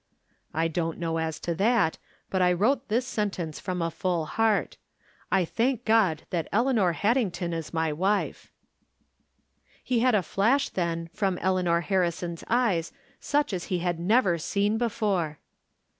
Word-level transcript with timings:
"I 0.55 0.67
don't 0.67 0.97
know 0.97 1.19
as 1.19 1.39
to 1.41 1.53
that, 1.53 1.99
but 2.31 2.41
I 2.41 2.53
wrote 2.53 2.87
this 2.87 3.05
sen 3.05 3.29
tence 3.29 3.61
from 3.61 3.83
a 3.83 3.91
full 3.91 4.25
heart:' 4.25 4.77
I 5.31 5.45
thank 5.45 5.85
God 5.85 6.23
that 6.31 6.47
Elea 6.51 6.73
nor 6.73 6.93
Haddington 6.93 7.53
is 7.53 7.71
my 7.71 7.93
wife.'" 7.93 8.51
He 9.83 9.99
had 9.99 10.15
a 10.15 10.23
flash, 10.23 10.69
then, 10.69 11.11
from 11.13 11.37
Eleanor 11.37 11.81
Harrison's 11.81 12.43
eyes 12.49 12.91
such 13.19 13.53
as 13.53 13.65
he 13.65 13.77
had 13.77 13.99
never 13.99 14.39
seen 14.39 14.79
before. 14.79 15.37